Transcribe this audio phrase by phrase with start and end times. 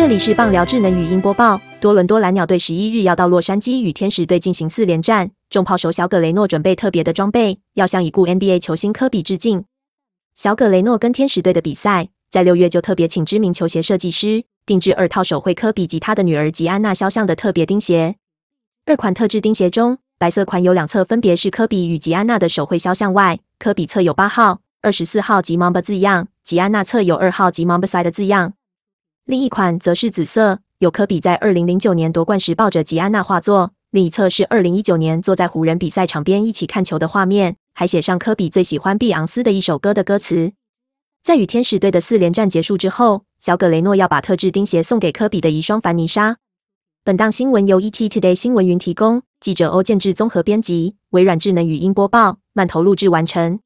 [0.00, 1.60] 这里是棒聊智能语音播报。
[1.78, 9.62] 多伦多蓝鸟队十一日要到洛杉矶与天使队进行四连战，重炮手小葛雷诺准备特别的装备，要向已故 NBA 球星科比致敬。
[10.34, 18.16] 小葛雷诺跟天使队的比赛，在六月就特别请知名球鞋设计师定制二套手绘科比及他的女儿吉安娜肖像的特别钉鞋。
[18.86, 28.54] 二款特制钉鞋中，白色款有两侧分别是科比与吉安娜的手绘肖像外，科比侧有八号、二十四号及 Mamba 字样，吉安娜侧有二号及 Mamba side 的字样。
[29.30, 40.50] 另一款则是紫色，有科比在二零零九年夺冠时抱着吉安娜画作，另一侧是二零一九年坐在湖人比赛场边一起看球的画面，还写上科比最喜欢碧昂斯的一首歌的歌词。
[41.22, 46.38] 在与天使队的四连战结束之后，小葛雷诺要把特制钉鞋送给科比的遗孀凡妮莎。
[47.04, 53.60] 本档新闻由 ET Today 新闻云提供，记者欧建志综合编辑，微软智能语音播报，慢投录制完成。